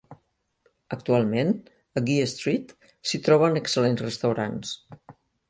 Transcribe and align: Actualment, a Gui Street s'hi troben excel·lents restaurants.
Actualment, 0.95 1.51
a 2.01 2.03
Gui 2.07 2.15
Street 2.31 2.73
s'hi 3.11 3.21
troben 3.29 3.61
excel·lents 3.63 4.05
restaurants. 4.09 4.75